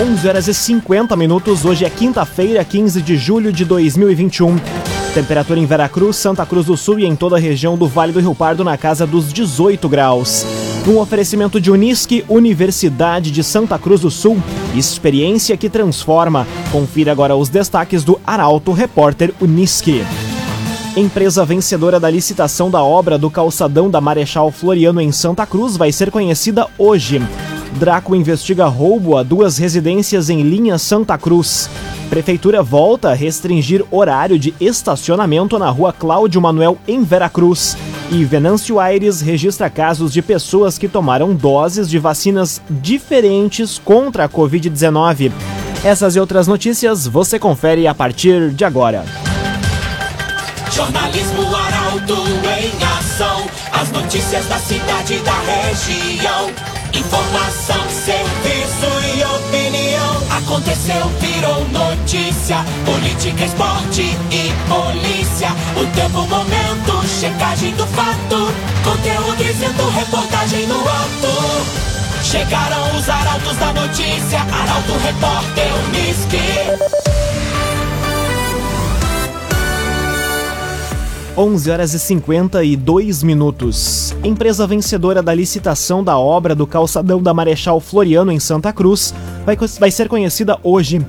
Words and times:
11 0.00 0.28
horas 0.28 0.48
e 0.48 0.54
50 0.54 1.14
minutos. 1.14 1.62
Hoje 1.62 1.84
é 1.84 1.90
quinta-feira, 1.90 2.64
15 2.64 3.02
de 3.02 3.18
julho 3.18 3.52
de 3.52 3.66
2021. 3.66 4.56
Temperatura 5.12 5.60
em 5.60 5.66
Veracruz, 5.66 6.16
Santa 6.16 6.46
Cruz 6.46 6.64
do 6.64 6.74
Sul 6.74 7.00
e 7.00 7.04
em 7.04 7.14
toda 7.14 7.36
a 7.36 7.38
região 7.38 7.76
do 7.76 7.86
Vale 7.86 8.10
do 8.10 8.18
Rio 8.18 8.34
Pardo 8.34 8.64
na 8.64 8.78
casa 8.78 9.06
dos 9.06 9.30
18 9.30 9.86
graus. 9.90 10.46
Um 10.88 10.96
oferecimento 10.96 11.60
de 11.60 11.70
Unisque, 11.70 12.24
Universidade 12.30 13.30
de 13.30 13.44
Santa 13.44 13.78
Cruz 13.78 14.00
do 14.00 14.10
Sul. 14.10 14.42
Experiência 14.74 15.54
que 15.54 15.68
transforma. 15.68 16.48
Confira 16.72 17.12
agora 17.12 17.36
os 17.36 17.50
destaques 17.50 18.02
do 18.02 18.18
Arauto 18.26 18.72
Repórter 18.72 19.34
Unisque. 19.38 20.02
Empresa 20.96 21.44
vencedora 21.44 22.00
da 22.00 22.08
licitação 22.08 22.70
da 22.70 22.82
obra 22.82 23.18
do 23.18 23.28
calçadão 23.28 23.90
da 23.90 24.00
Marechal 24.00 24.50
Floriano 24.50 24.98
em 24.98 25.12
Santa 25.12 25.44
Cruz 25.44 25.76
vai 25.76 25.92
ser 25.92 26.10
conhecida 26.10 26.66
hoje. 26.78 27.20
Draco 27.78 28.14
investiga 28.14 28.66
roubo 28.66 29.16
a 29.16 29.22
duas 29.22 29.56
residências 29.56 30.28
em 30.28 30.42
linha 30.42 30.76
Santa 30.78 31.16
Cruz. 31.16 31.70
Prefeitura 32.08 32.62
volta 32.62 33.10
a 33.10 33.14
restringir 33.14 33.84
horário 33.90 34.38
de 34.38 34.52
estacionamento 34.60 35.58
na 35.58 35.70
rua 35.70 35.92
Cláudio 35.92 36.40
Manuel, 36.40 36.76
em 36.86 37.04
Veracruz. 37.04 37.76
E 38.10 38.24
Venâncio 38.24 38.80
Aires 38.80 39.20
registra 39.20 39.70
casos 39.70 40.12
de 40.12 40.20
pessoas 40.20 40.76
que 40.76 40.88
tomaram 40.88 41.32
doses 41.32 41.88
de 41.88 41.98
vacinas 41.98 42.60
diferentes 42.68 43.78
contra 43.78 44.24
a 44.24 44.28
Covid-19. 44.28 45.30
Essas 45.84 46.16
e 46.16 46.20
outras 46.20 46.48
notícias 46.48 47.06
você 47.06 47.38
confere 47.38 47.86
a 47.86 47.94
partir 47.94 48.50
de 48.50 48.64
agora. 48.64 49.04
Jornalismo 50.72 51.54
Arauto 51.54 52.14
em 52.14 52.84
ação. 52.98 53.46
As 53.72 53.90
notícias 53.92 54.44
da 54.46 54.58
cidade 54.58 55.14
e 55.14 55.18
da 55.20 55.40
região. 55.40 56.79
Informação, 56.92 57.88
serviço 57.88 58.86
e 59.16 59.24
opinião. 59.24 60.38
Aconteceu, 60.38 61.06
virou 61.20 61.64
notícia. 61.68 62.64
Política, 62.84 63.44
esporte 63.44 64.02
e 64.30 64.52
polícia. 64.68 65.50
O 65.76 65.86
tempo, 65.94 66.26
momento, 66.26 67.06
checagem 67.20 67.72
do 67.74 67.86
fato. 67.86 68.52
Conteúdo 68.82 69.36
dizendo, 69.36 69.88
reportagem 69.90 70.66
no 70.66 70.80
ato. 70.80 71.90
Chegaram 72.24 72.96
os 72.96 73.08
arautos 73.08 73.56
da 73.56 73.72
notícia. 73.72 74.40
Arauto, 74.40 74.92
repórter, 75.04 75.72
Unisque. 75.88 77.19
11 81.36 81.70
horas 81.70 81.94
e 81.94 81.98
52 81.98 83.22
minutos. 83.22 84.14
Empresa 84.24 84.66
vencedora 84.66 85.22
da 85.22 85.32
licitação 85.32 86.02
da 86.02 86.18
obra 86.18 86.54
do 86.54 86.66
calçadão 86.66 87.22
da 87.22 87.32
Marechal 87.32 87.80
Floriano 87.80 88.32
em 88.32 88.40
Santa 88.40 88.72
Cruz 88.72 89.14
vai, 89.46 89.56
vai 89.56 89.90
ser 89.90 90.08
conhecida 90.08 90.58
hoje. 90.62 91.00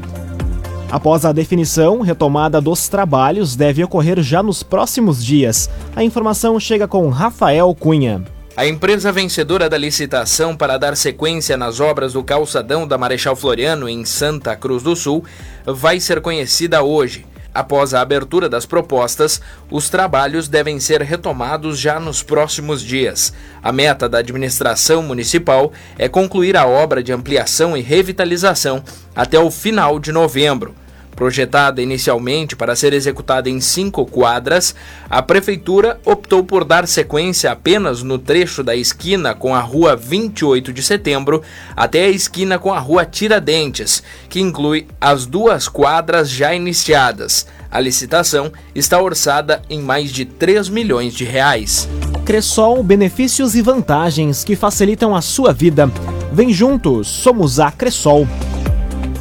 Após 0.92 1.26
a 1.26 1.32
definição, 1.32 2.02
retomada 2.02 2.62
dos 2.62 2.88
trabalhos 2.88 3.56
deve 3.56 3.84
ocorrer 3.84 4.22
já 4.22 4.44
nos 4.44 4.62
próximos 4.62 5.24
dias. 5.24 5.70
A 5.96 6.04
informação 6.04 6.60
chega 6.60 6.88
com 6.88 7.10
Rafael 7.10 7.74
Cunha. 7.74 8.24
A 8.56 8.68
empresa 8.68 9.12
vencedora 9.12 9.70
da 9.70 9.78
licitação 9.78 10.56
para 10.56 10.78
dar 10.78 10.96
sequência 10.98 11.56
nas 11.56 11.80
obras 11.80 12.14
do 12.14 12.24
calçadão 12.24 12.86
da 12.86 12.98
Marechal 12.98 13.36
Floriano 13.36 13.88
em 13.88 14.04
Santa 14.06 14.56
Cruz 14.56 14.84
do 14.84 14.96
Sul 14.96 15.24
vai 15.66 16.00
ser 16.00 16.22
conhecida 16.22 16.84
hoje. 16.84 17.26
Após 17.54 17.94
a 17.94 18.02
abertura 18.02 18.48
das 18.48 18.66
propostas, 18.66 19.42
os 19.70 19.90
trabalhos 19.90 20.48
devem 20.48 20.80
ser 20.80 21.02
retomados 21.02 21.78
já 21.78 22.00
nos 22.00 22.24
próximos 22.24 22.82
dias. 22.82 23.34
A 23.62 23.72
meta 23.72 24.08
da 24.08 24.20
administração 24.20 25.04
municipal 25.04 25.74
é 25.98 26.08
concluir 26.08 26.56
a 26.56 26.66
obra 26.66 27.04
de 27.04 27.12
ampliação 27.12 27.76
e 27.76 27.82
revitalização 27.82 28.84
até 29.14 29.38
o 29.38 29.52
final 29.52 30.00
de 30.00 30.12
novembro. 30.12 30.74
Projetada 31.16 31.82
inicialmente 31.82 32.56
para 32.56 32.76
ser 32.76 32.94
executada 32.94 33.50
em 33.50 33.60
cinco 33.60 34.06
quadras, 34.06 34.74
a 35.10 35.22
Prefeitura 35.22 36.00
optou 36.06 36.44
por 36.44 36.64
dar 36.64 36.88
sequência 36.88 37.52
apenas 37.52 38.02
no 38.02 38.18
trecho 38.18 38.64
da 38.64 38.76
esquina 38.76 39.34
com 39.34 39.54
a 39.54 39.60
Rua 39.60 39.96
28 39.96 40.74
de 40.74 40.82
Setembro 40.82 41.44
até 41.76 42.06
a 42.06 42.10
esquina 42.10 42.58
com 42.58 42.74
a 42.74 42.80
Rua 42.80 43.06
Tiradentes, 43.06 44.02
que 44.30 44.40
inclui 44.40 44.88
as 45.00 45.26
duas 45.26 45.68
quadras 45.68 46.30
já 46.30 46.56
iniciadas. 46.56 47.46
A 47.70 47.80
licitação 47.80 48.52
está 48.76 49.02
orçada 49.02 49.62
em 49.70 49.82
mais 49.82 50.12
de 50.12 50.26
3 50.26 50.68
milhões 50.68 51.14
de 51.14 51.24
reais. 51.24 51.88
Cressol, 52.26 52.84
benefícios 52.84 53.56
e 53.56 53.62
vantagens 53.62 54.44
que 54.44 54.56
facilitam 54.56 55.16
a 55.16 55.22
sua 55.22 55.54
vida. 55.54 55.90
Vem 56.34 56.52
juntos, 56.52 57.08
somos 57.08 57.60
a 57.60 57.72
Cressol. 57.72 58.28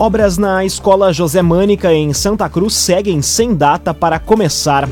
Obras 0.01 0.39
na 0.39 0.65
Escola 0.65 1.13
José 1.13 1.43
Mânica, 1.43 1.93
em 1.93 2.15
Santa 2.15 2.49
Cruz, 2.49 2.73
seguem 2.73 3.21
sem 3.21 3.55
data 3.55 3.93
para 3.93 4.19
começar. 4.19 4.89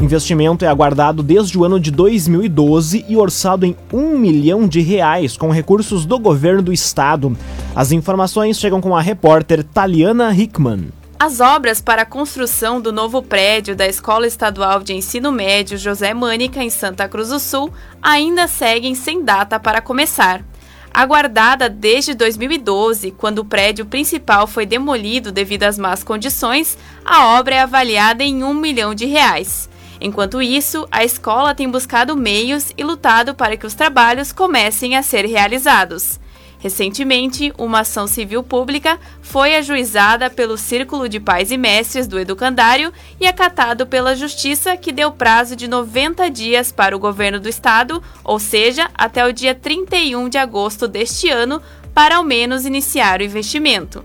Investimento 0.00 0.64
é 0.64 0.68
aguardado 0.68 1.20
desde 1.20 1.58
o 1.58 1.64
ano 1.64 1.80
de 1.80 1.90
2012 1.90 3.04
e 3.08 3.16
orçado 3.16 3.66
em 3.66 3.76
um 3.92 4.16
milhão 4.16 4.68
de 4.68 4.80
reais 4.80 5.36
com 5.36 5.50
recursos 5.50 6.06
do 6.06 6.16
governo 6.16 6.62
do 6.62 6.72
estado. 6.72 7.36
As 7.74 7.90
informações 7.90 8.56
chegam 8.56 8.80
com 8.80 8.96
a 8.96 9.02
repórter 9.02 9.64
Taliana 9.64 10.32
Hickman. 10.32 10.90
As 11.18 11.40
obras 11.40 11.80
para 11.80 12.02
a 12.02 12.06
construção 12.06 12.80
do 12.80 12.92
novo 12.92 13.20
prédio 13.20 13.74
da 13.74 13.88
Escola 13.88 14.28
Estadual 14.28 14.80
de 14.80 14.92
Ensino 14.92 15.32
Médio 15.32 15.76
José 15.76 16.14
Mânica, 16.14 16.62
em 16.62 16.70
Santa 16.70 17.08
Cruz 17.08 17.30
do 17.30 17.40
Sul, 17.40 17.68
ainda 18.00 18.46
seguem 18.46 18.94
sem 18.94 19.24
data 19.24 19.58
para 19.58 19.80
começar. 19.80 20.44
Aguardada 20.94 21.70
desde 21.70 22.12
2012, 22.12 23.12
quando 23.12 23.38
o 23.38 23.44
prédio 23.44 23.86
principal 23.86 24.46
foi 24.46 24.66
demolido 24.66 25.32
devido 25.32 25.62
às 25.62 25.78
más 25.78 26.04
condições, 26.04 26.76
a 27.02 27.38
obra 27.38 27.54
é 27.54 27.60
avaliada 27.60 28.22
em 28.22 28.44
um 28.44 28.52
milhão 28.52 28.94
de 28.94 29.06
reais. 29.06 29.70
Enquanto 29.98 30.42
isso, 30.42 30.86
a 30.90 31.02
escola 31.02 31.54
tem 31.54 31.70
buscado 31.70 32.14
meios 32.14 32.72
e 32.76 32.84
lutado 32.84 33.34
para 33.34 33.56
que 33.56 33.64
os 33.64 33.72
trabalhos 33.72 34.32
comecem 34.32 34.94
a 34.94 35.02
ser 35.02 35.24
realizados. 35.24 36.20
Recentemente, 36.62 37.52
uma 37.58 37.80
ação 37.80 38.06
civil 38.06 38.40
pública 38.40 38.96
foi 39.20 39.56
ajuizada 39.56 40.30
pelo 40.30 40.56
Círculo 40.56 41.08
de 41.08 41.18
Pais 41.18 41.50
e 41.50 41.58
Mestres 41.58 42.06
do 42.06 42.20
Educandário 42.20 42.92
e 43.18 43.26
acatado 43.26 43.84
pela 43.84 44.14
Justiça, 44.14 44.76
que 44.76 44.92
deu 44.92 45.10
prazo 45.10 45.56
de 45.56 45.66
90 45.66 46.30
dias 46.30 46.70
para 46.70 46.94
o 46.94 47.00
governo 47.00 47.40
do 47.40 47.48
estado, 47.48 48.00
ou 48.22 48.38
seja, 48.38 48.88
até 48.94 49.26
o 49.26 49.32
dia 49.32 49.56
31 49.56 50.28
de 50.28 50.38
agosto 50.38 50.86
deste 50.86 51.28
ano, 51.28 51.60
para 51.92 52.18
ao 52.18 52.22
menos 52.22 52.64
iniciar 52.64 53.18
o 53.18 53.24
investimento. 53.24 54.00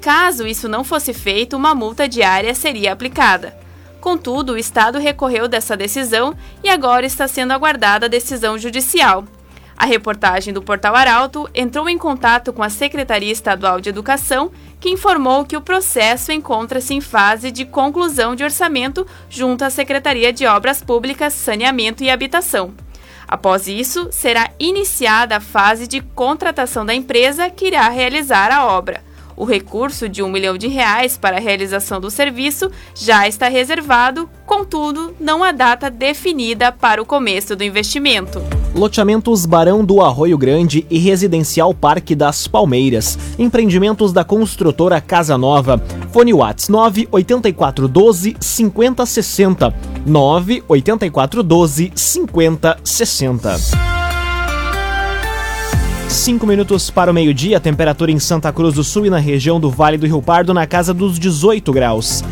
Caso 0.00 0.46
isso 0.46 0.70
não 0.70 0.82
fosse 0.82 1.12
feito, 1.12 1.54
uma 1.54 1.74
multa 1.74 2.08
diária 2.08 2.54
seria 2.54 2.94
aplicada. 2.94 3.54
Contudo, 4.00 4.54
o 4.54 4.58
Estado 4.58 4.98
recorreu 4.98 5.46
dessa 5.46 5.76
decisão 5.76 6.34
e 6.64 6.70
agora 6.70 7.04
está 7.04 7.28
sendo 7.28 7.52
aguardada 7.52 8.06
a 8.06 8.08
decisão 8.08 8.56
judicial. 8.56 9.26
A 9.80 9.86
reportagem 9.86 10.52
do 10.52 10.60
Portal 10.60 10.94
Arauto 10.94 11.48
entrou 11.54 11.88
em 11.88 11.96
contato 11.96 12.52
com 12.52 12.62
a 12.62 12.68
Secretaria 12.68 13.32
Estadual 13.32 13.80
de 13.80 13.88
Educação, 13.88 14.50
que 14.78 14.90
informou 14.90 15.42
que 15.42 15.56
o 15.56 15.60
processo 15.62 16.30
encontra-se 16.30 16.92
em 16.92 17.00
fase 17.00 17.50
de 17.50 17.64
conclusão 17.64 18.36
de 18.36 18.44
orçamento 18.44 19.06
junto 19.30 19.64
à 19.64 19.70
Secretaria 19.70 20.34
de 20.34 20.44
Obras 20.44 20.82
Públicas, 20.82 21.32
Saneamento 21.32 22.04
e 22.04 22.10
Habitação. 22.10 22.74
Após 23.26 23.68
isso, 23.68 24.08
será 24.12 24.50
iniciada 24.58 25.38
a 25.38 25.40
fase 25.40 25.86
de 25.86 26.02
contratação 26.02 26.84
da 26.84 26.92
empresa 26.92 27.48
que 27.48 27.68
irá 27.68 27.88
realizar 27.88 28.52
a 28.52 28.66
obra. 28.66 29.02
O 29.34 29.46
recurso 29.46 30.10
de 30.10 30.22
um 30.22 30.28
milhão 30.28 30.58
de 30.58 30.68
reais 30.68 31.16
para 31.16 31.38
a 31.38 31.40
realização 31.40 31.98
do 31.98 32.10
serviço 32.10 32.70
já 32.94 33.26
está 33.26 33.48
reservado, 33.48 34.28
contudo, 34.44 35.16
não 35.18 35.42
há 35.42 35.52
data 35.52 35.88
definida 35.88 36.70
para 36.70 37.00
o 37.00 37.06
começo 37.06 37.56
do 37.56 37.64
investimento. 37.64 38.59
Loteamentos 38.74 39.44
Barão 39.46 39.84
do 39.84 40.00
Arroio 40.00 40.38
Grande 40.38 40.86
e 40.88 40.98
Residencial 40.98 41.74
Parque 41.74 42.14
das 42.14 42.46
Palmeiras. 42.46 43.18
Empreendimentos 43.38 44.12
da 44.12 44.22
construtora 44.22 45.00
Casa 45.00 45.36
Nova. 45.36 45.82
Fone 46.12 46.32
Whats 46.32 46.68
98412 46.68 48.36
5060. 48.40 49.74
98412 50.06 51.92
5060. 51.94 53.58
5 56.08 56.46
minutos 56.46 56.90
para 56.90 57.10
o 57.10 57.14
meio-dia, 57.14 57.60
temperatura 57.60 58.10
em 58.10 58.18
Santa 58.18 58.52
Cruz 58.52 58.74
do 58.74 58.84
Sul 58.84 59.06
e 59.06 59.10
na 59.10 59.18
região 59.18 59.60
do 59.60 59.70
Vale 59.70 59.96
do 59.96 60.06
Rio 60.06 60.22
Pardo 60.22 60.52
na 60.54 60.66
casa 60.66 60.92
dos 60.94 61.18
18 61.18 61.72
graus. 61.72 62.22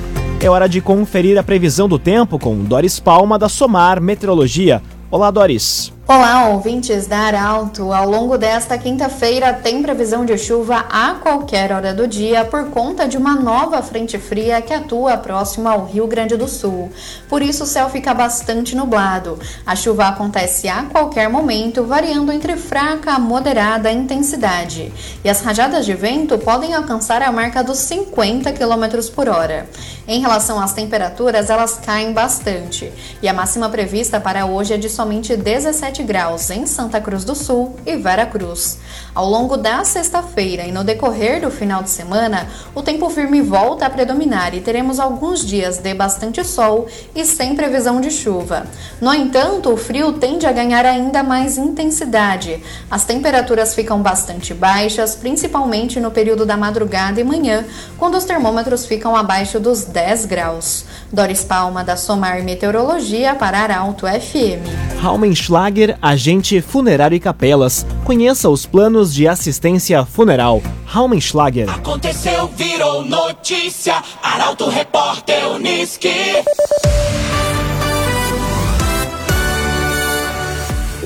É 0.40 0.48
hora 0.48 0.68
de 0.68 0.80
conferir 0.80 1.36
a 1.36 1.42
previsão 1.42 1.88
do 1.88 1.98
tempo 1.98 2.38
com 2.38 2.62
Doris 2.62 3.00
Palma 3.00 3.38
da 3.38 3.48
Somar 3.48 4.00
Meteorologia. 4.00 4.80
Olá, 5.10 5.30
Doris. 5.30 5.97
Olá, 6.10 6.49
ouvintes 6.49 7.06
da 7.06 7.19
Arauto. 7.19 7.93
Ao 7.93 8.08
longo 8.08 8.38
desta 8.38 8.78
quinta-feira 8.78 9.52
tem 9.52 9.82
previsão 9.82 10.25
de 10.25 10.38
chuva 10.38 10.87
a 10.88 11.16
qualquer 11.16 11.70
hora 11.70 11.93
do 11.93 12.08
dia 12.08 12.46
por 12.46 12.70
conta 12.70 13.06
de 13.06 13.19
uma 13.19 13.34
nova 13.34 13.82
frente 13.82 14.19
fria 14.19 14.62
que 14.62 14.72
atua 14.72 15.19
próximo 15.19 15.69
ao 15.69 15.84
Rio 15.84 16.06
Grande 16.06 16.34
do 16.34 16.49
Sul. 16.49 16.90
Por 17.28 17.43
isso 17.43 17.64
o 17.64 17.66
céu 17.66 17.90
fica 17.90 18.14
bastante 18.14 18.75
nublado. 18.75 19.38
A 19.66 19.76
chuva 19.76 20.08
acontece 20.08 20.66
a 20.66 20.84
qualquer 20.84 21.28
momento, 21.28 21.84
variando 21.84 22.32
entre 22.32 22.56
fraca 22.56 23.12
a 23.12 23.19
moderada 23.19 23.93
intensidade. 23.93 24.90
E 25.22 25.28
as 25.28 25.43
rajadas 25.43 25.84
de 25.84 25.93
vento 25.93 26.38
podem 26.38 26.72
alcançar 26.72 27.20
a 27.20 27.31
marca 27.31 27.62
dos 27.62 27.81
50 27.81 28.50
km 28.52 29.12
por 29.14 29.28
hora. 29.28 29.69
Em 30.06 30.22
relação 30.22 30.58
às 30.58 30.72
temperaturas, 30.72 31.50
elas 31.50 31.78
caem 31.84 32.14
bastante. 32.14 32.90
E 33.22 33.28
a 33.28 33.34
máxima 33.34 33.69
prevista 33.69 34.19
para 34.19 34.46
hoje 34.46 34.72
é 34.72 34.78
de 34.78 34.88
somente 34.88 35.37
17 35.37 35.97
graus 36.02 36.50
em 36.50 36.66
Santa 36.66 37.00
Cruz 37.00 37.24
do 37.24 37.34
Sul 37.34 37.76
e 37.86 37.96
Vera 37.96 38.26
Cruz. 38.26 38.78
Ao 39.14 39.28
longo 39.28 39.56
da 39.56 39.84
sexta-feira 39.84 40.64
e 40.64 40.72
no 40.72 40.84
decorrer 40.84 41.40
do 41.40 41.50
final 41.50 41.82
de 41.82 41.90
semana, 41.90 42.46
o 42.74 42.82
tempo 42.82 43.10
firme 43.10 43.40
volta 43.40 43.86
a 43.86 43.90
predominar 43.90 44.54
e 44.54 44.60
teremos 44.60 45.00
alguns 45.00 45.44
dias 45.44 45.78
de 45.78 45.92
bastante 45.94 46.44
sol 46.44 46.86
e 47.14 47.24
sem 47.24 47.56
previsão 47.56 48.00
de 48.00 48.10
chuva. 48.10 48.66
No 49.00 49.12
entanto, 49.12 49.72
o 49.72 49.76
frio 49.76 50.12
tende 50.12 50.46
a 50.46 50.52
ganhar 50.52 50.86
ainda 50.86 51.22
mais 51.22 51.58
intensidade. 51.58 52.62
As 52.90 53.04
temperaturas 53.04 53.74
ficam 53.74 54.00
bastante 54.00 54.54
baixas, 54.54 55.14
principalmente 55.14 55.98
no 55.98 56.10
período 56.10 56.46
da 56.46 56.56
madrugada 56.56 57.20
e 57.20 57.24
manhã, 57.24 57.64
quando 57.98 58.16
os 58.16 58.24
termômetros 58.24 58.86
ficam 58.86 59.16
abaixo 59.16 59.58
dos 59.58 59.84
10 59.84 60.26
graus. 60.26 60.84
Doris 61.12 61.43
Palma, 61.43 61.82
da 61.82 61.96
Somar 61.96 62.43
Meteorologia, 62.43 63.34
para 63.34 63.60
Arauto 63.60 64.06
FM. 64.06 65.00
Raumenschlager, 65.00 65.96
agente 66.02 66.60
funerário 66.60 67.16
e 67.16 67.20
capelas. 67.20 67.87
Conheça 68.05 68.49
os 68.49 68.66
planos 68.66 69.14
de 69.14 69.26
assistência 69.26 70.05
funeral. 70.05 70.62
Raumenschlager. 70.84 71.70
Aconteceu, 71.70 72.49
virou 72.49 73.05
notícia. 73.05 74.02
Arauto 74.22 74.69
Repórter 74.69 75.49
Uniski. 75.50 76.44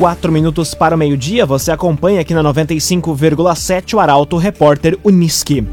Quatro 0.02 0.32
minutos 0.32 0.74
para 0.74 0.96
o 0.96 0.98
meio-dia, 0.98 1.46
você 1.46 1.70
acompanha 1.70 2.22
aqui 2.22 2.34
na 2.34 2.42
95,7 2.42 3.94
o 3.94 4.00
Arauto 4.00 4.36
Repórter 4.36 4.98
Uniski. 5.04 5.64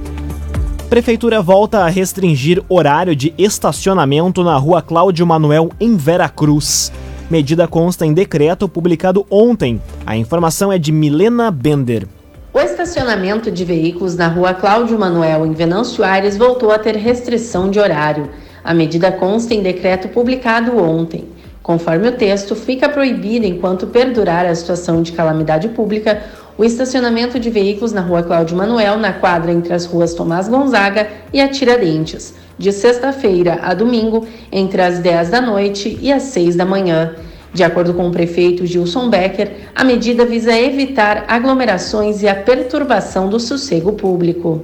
Prefeitura 0.90 1.40
volta 1.40 1.82
a 1.82 1.88
restringir 1.88 2.64
horário 2.68 3.16
de 3.16 3.32
estacionamento 3.38 4.44
na 4.44 4.58
rua 4.58 4.82
Cláudio 4.82 5.24
Manuel, 5.24 5.70
em 5.80 5.96
Veracruz. 5.96 6.92
Medida 7.30 7.68
consta 7.68 8.08
em 8.08 8.12
decreto 8.12 8.68
publicado 8.68 9.24
ontem. 9.30 9.80
A 10.04 10.18
informação 10.18 10.74
é 10.74 10.80
de 10.80 10.92
Milena 10.92 11.52
Bender. 11.52 12.08
O 12.52 12.60
estacionamento 12.60 13.52
de 13.52 13.64
veículos 13.64 14.16
na 14.16 14.30
rua 14.30 14.56
Cláudio 14.56 14.98
Manuel, 14.98 15.46
em 15.46 15.54
Venâncio 15.54 16.04
Aires, 16.04 16.36
voltou 16.36 16.72
a 16.72 16.80
ter 16.80 16.96
restrição 16.96 17.70
de 17.70 17.80
horário. 17.80 18.28
A 18.64 18.74
medida 18.74 19.12
consta 19.12 19.54
em 19.54 19.62
decreto 19.62 20.08
publicado 20.08 20.76
ontem. 20.76 21.30
Conforme 21.62 22.08
o 22.08 22.14
texto, 22.14 22.56
fica 22.56 22.90
proibido, 22.90 23.46
enquanto 23.46 23.86
perdurar 23.86 24.44
a 24.48 24.56
situação 24.56 25.04
de 25.04 25.12
calamidade 25.12 25.68
pública, 25.68 26.20
o 26.60 26.64
estacionamento 26.66 27.40
de 27.40 27.50
veículos 27.50 27.94
na 27.94 28.02
rua 28.02 28.22
Cláudio 28.22 28.58
Manuel, 28.58 28.98
na 28.98 29.14
quadra 29.14 29.50
entre 29.50 29.74
as 29.74 29.86
ruas 29.86 30.14
Tomás 30.14 30.50
Gonzaga 30.50 31.08
e 31.32 31.40
a 31.40 31.48
Tiradentes, 31.48 32.34
de 32.58 32.74
sexta-feira 32.74 33.60
a 33.64 33.74
domingo, 33.74 34.28
entre 34.52 34.82
as 34.82 35.00
10 35.00 35.30
da 35.30 35.40
noite 35.40 35.98
e 36.02 36.12
as 36.12 36.24
6 36.24 36.58
da 36.58 36.66
manhã. 36.66 37.16
De 37.54 37.64
acordo 37.64 37.94
com 37.94 38.10
o 38.10 38.12
prefeito 38.12 38.66
Gilson 38.66 39.10
Becker, 39.10 39.70
a 39.74 39.86
medida 39.86 40.26
visa 40.26 40.52
evitar 40.52 41.24
aglomerações 41.30 42.22
e 42.24 42.28
a 42.28 42.36
perturbação 42.36 43.30
do 43.30 43.40
sossego 43.40 43.94
público. 43.94 44.62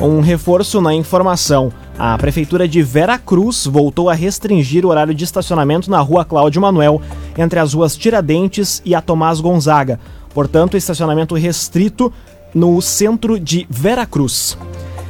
Um 0.00 0.20
reforço 0.20 0.80
na 0.80 0.94
informação. 0.94 1.70
A 1.98 2.18
Prefeitura 2.18 2.66
de 2.66 2.82
Vera 2.82 3.18
Cruz 3.18 3.66
voltou 3.66 4.08
a 4.08 4.14
restringir 4.14 4.84
o 4.84 4.88
horário 4.88 5.14
de 5.14 5.22
estacionamento 5.22 5.88
na 5.88 6.00
rua 6.00 6.24
Cláudio 6.24 6.62
Manuel, 6.62 7.00
entre 7.38 7.60
as 7.60 7.74
ruas 7.74 7.94
Tiradentes 7.94 8.82
e 8.84 8.94
a 8.94 9.00
Tomás 9.00 9.38
Gonzaga. 9.38 10.00
Portanto, 10.34 10.76
estacionamento 10.76 11.34
restrito 11.36 12.12
no 12.52 12.82
centro 12.82 13.38
de 13.38 13.66
Vera 13.70 14.04
Cruz. 14.04 14.58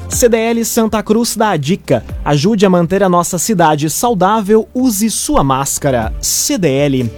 CDL 0.09 0.65
Santa 0.65 1.03
Cruz 1.03 1.35
dá 1.35 1.51
a 1.51 1.57
dica: 1.57 2.05
ajude 2.25 2.65
a 2.65 2.71
manter 2.71 3.03
a 3.03 3.09
nossa 3.09 3.39
cidade 3.39 3.91
saudável, 3.91 4.69
use 4.75 5.11
sua 5.11 5.43
máscara. 5.43 6.13
CDL. 6.21 7.11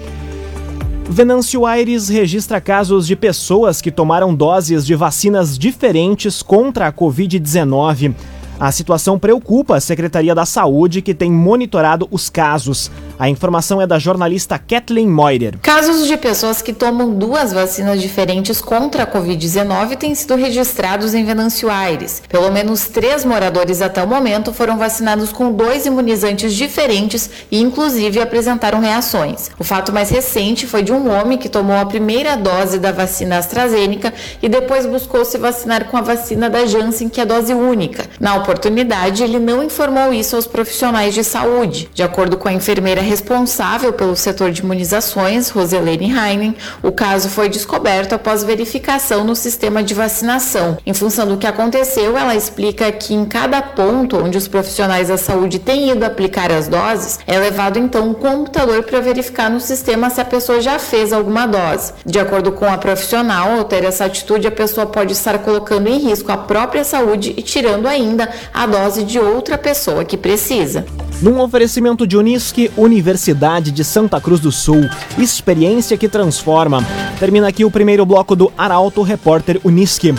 Venâncio 1.08 1.64
Aires 1.64 2.08
registra 2.08 2.60
casos 2.60 3.06
de 3.06 3.14
pessoas 3.14 3.80
que 3.80 3.92
tomaram 3.92 4.34
doses 4.34 4.84
de 4.84 4.94
vacinas 4.94 5.56
diferentes 5.56 6.42
contra 6.42 6.88
a 6.88 6.92
Covid-19. 6.92 8.14
A 8.58 8.72
situação 8.72 9.18
preocupa 9.18 9.76
a 9.76 9.80
Secretaria 9.80 10.34
da 10.34 10.46
Saúde, 10.46 11.02
que 11.02 11.14
tem 11.14 11.30
monitorado 11.30 12.08
os 12.10 12.30
casos. 12.30 12.90
A 13.18 13.30
informação 13.30 13.80
é 13.80 13.86
da 13.86 13.98
jornalista 13.98 14.58
Kathleen 14.58 15.08
Moider. 15.08 15.58
Casos 15.62 16.06
de 16.06 16.18
pessoas 16.18 16.60
que 16.60 16.74
tomam 16.74 17.14
duas 17.14 17.50
vacinas 17.50 18.00
diferentes 18.00 18.60
contra 18.60 19.04
a 19.04 19.06
Covid-19 19.06 19.96
têm 19.96 20.14
sido 20.14 20.34
registrados 20.34 21.14
em 21.14 21.24
Venâncio 21.24 21.70
Aires. 21.70 22.22
Pelo 22.28 22.52
menos 22.52 22.88
três 22.88 23.24
moradores 23.24 23.80
até 23.80 24.02
o 24.02 24.06
momento 24.06 24.52
foram 24.52 24.76
vacinados 24.76 25.32
com 25.32 25.50
dois 25.50 25.86
imunizantes 25.86 26.52
diferentes 26.54 27.30
e, 27.50 27.58
inclusive, 27.58 28.20
apresentaram 28.20 28.80
reações. 28.80 29.50
O 29.58 29.64
fato 29.64 29.94
mais 29.94 30.10
recente 30.10 30.66
foi 30.66 30.82
de 30.82 30.92
um 30.92 31.10
homem 31.10 31.38
que 31.38 31.48
tomou 31.48 31.76
a 31.76 31.86
primeira 31.86 32.36
dose 32.36 32.78
da 32.78 32.92
vacina 32.92 33.38
AstraZeneca 33.38 34.12
e 34.42 34.48
depois 34.48 34.84
buscou 34.84 35.24
se 35.24 35.38
vacinar 35.38 35.86
com 35.86 35.96
a 35.96 36.02
vacina 36.02 36.50
da 36.50 36.66
Janssen, 36.66 37.08
que 37.08 37.22
é 37.22 37.24
dose 37.24 37.54
única. 37.54 38.04
Na 38.20 38.34
oportunidade, 38.34 39.22
ele 39.22 39.38
não 39.38 39.64
informou 39.64 40.12
isso 40.12 40.36
aos 40.36 40.46
profissionais 40.46 41.14
de 41.14 41.24
saúde. 41.24 41.88
De 41.94 42.02
acordo 42.02 42.36
com 42.36 42.48
a 42.48 42.52
enfermeira 42.52 43.05
responsável 43.06 43.92
pelo 43.92 44.16
setor 44.16 44.50
de 44.50 44.62
imunizações, 44.62 45.48
Roselene 45.48 46.12
Heinen, 46.12 46.56
o 46.82 46.92
caso 46.92 47.28
foi 47.28 47.48
descoberto 47.48 48.14
após 48.14 48.44
verificação 48.44 49.24
no 49.24 49.34
sistema 49.34 49.82
de 49.82 49.94
vacinação. 49.94 50.76
Em 50.84 50.92
função 50.92 51.26
do 51.26 51.36
que 51.36 51.46
aconteceu, 51.46 52.16
ela 52.16 52.34
explica 52.34 52.90
que 52.92 53.14
em 53.14 53.24
cada 53.24 53.62
ponto 53.62 54.16
onde 54.16 54.36
os 54.36 54.48
profissionais 54.48 55.08
da 55.08 55.16
saúde 55.16 55.58
têm 55.58 55.90
ido 55.90 56.04
aplicar 56.04 56.52
as 56.52 56.68
doses, 56.68 57.18
é 57.26 57.38
levado 57.38 57.78
então 57.78 58.10
um 58.10 58.14
computador 58.14 58.82
para 58.82 59.00
verificar 59.00 59.48
no 59.48 59.60
sistema 59.60 60.10
se 60.10 60.20
a 60.20 60.24
pessoa 60.24 60.60
já 60.60 60.78
fez 60.78 61.12
alguma 61.12 61.46
dose. 61.46 61.92
De 62.04 62.18
acordo 62.18 62.52
com 62.52 62.66
a 62.66 62.76
profissional, 62.76 63.52
ao 63.52 63.64
ter 63.64 63.84
essa 63.84 64.04
atitude, 64.04 64.46
a 64.46 64.52
pessoa 64.52 64.86
pode 64.86 65.12
estar 65.12 65.38
colocando 65.38 65.88
em 65.88 65.98
risco 65.98 66.30
a 66.32 66.36
própria 66.36 66.84
saúde 66.84 67.34
e 67.36 67.42
tirando 67.42 67.86
ainda 67.86 68.28
a 68.52 68.66
dose 68.66 69.04
de 69.04 69.18
outra 69.18 69.56
pessoa 69.56 70.04
que 70.04 70.16
precisa. 70.16 70.84
Num 71.22 71.40
oferecimento 71.40 72.06
de 72.06 72.16
Unisque, 72.16 72.70
Universidade 72.96 73.72
de 73.72 73.84
Santa 73.84 74.18
Cruz 74.18 74.40
do 74.40 74.50
Sul, 74.50 74.88
experiência 75.18 75.98
que 75.98 76.08
transforma. 76.08 76.82
Termina 77.20 77.46
aqui 77.46 77.62
o 77.62 77.70
primeiro 77.70 78.06
bloco 78.06 78.34
do 78.34 78.50
Arauto 78.56 79.02
Repórter 79.02 79.60
Unisque. 79.62 80.14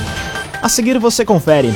A 0.61 0.69
seguir 0.69 0.99
você 0.99 1.25
confere. 1.25 1.73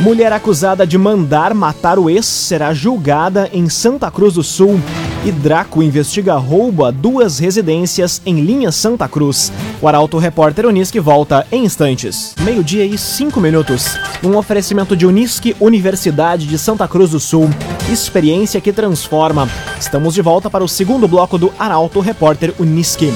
Mulher 0.00 0.34
acusada 0.34 0.86
de 0.86 0.98
mandar 0.98 1.54
matar 1.54 1.98
o 1.98 2.10
ex 2.10 2.26
será 2.26 2.74
julgada 2.74 3.48
em 3.54 3.70
Santa 3.70 4.10
Cruz 4.10 4.34
do 4.34 4.42
Sul. 4.42 4.78
E 5.24 5.32
Draco 5.32 5.82
investiga 5.82 6.34
roubo 6.34 6.84
a 6.84 6.90
duas 6.90 7.38
residências 7.38 8.20
em 8.26 8.42
linha 8.42 8.70
Santa 8.70 9.08
Cruz. 9.08 9.50
O 9.80 9.88
Arauto 9.88 10.18
Repórter 10.18 10.66
Unisque 10.66 11.00
volta 11.00 11.46
em 11.50 11.64
instantes. 11.64 12.34
Meio-dia 12.40 12.84
e 12.84 12.98
cinco 12.98 13.40
minutos. 13.40 13.98
Um 14.22 14.36
oferecimento 14.36 14.94
de 14.94 15.06
Unisque, 15.06 15.56
Universidade 15.58 16.46
de 16.46 16.58
Santa 16.58 16.86
Cruz 16.86 17.12
do 17.12 17.18
Sul. 17.20 17.48
Experiência 17.90 18.62
que 18.62 18.72
transforma. 18.72 19.46
Estamos 19.78 20.14
de 20.14 20.22
volta 20.22 20.48
para 20.48 20.64
o 20.64 20.68
segundo 20.68 21.06
bloco 21.06 21.36
do 21.36 21.52
Arauto 21.58 22.00
Repórter 22.00 22.54
Unisque. 22.58 23.12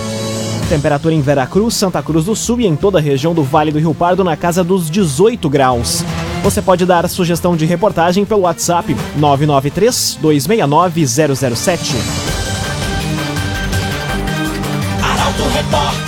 Temperatura 0.69 1.15
em 1.15 1.23
Veracruz, 1.23 1.73
Santa 1.73 2.03
Cruz 2.03 2.27
do 2.27 2.37
Sul 2.37 2.61
e 2.61 2.67
em 2.67 2.77
toda 2.77 2.99
a 2.99 3.01
região 3.01 3.33
do 3.33 3.43
Vale 3.43 3.73
do 3.73 3.79
Rio 3.79 3.95
Pardo 3.95 4.23
na 4.23 4.37
casa 4.37 4.63
dos 4.63 4.91
18 4.91 5.49
graus. 5.49 6.05
Você 6.43 6.61
pode 6.61 6.85
dar 6.85 7.09
sugestão 7.09 7.57
de 7.57 7.65
reportagem 7.65 8.27
pelo 8.27 8.43
WhatsApp 8.43 8.95
993 9.17 10.19
269 10.21 11.07
007. 11.07 11.97
Arauto 15.03 15.43
Repórter 15.55 16.08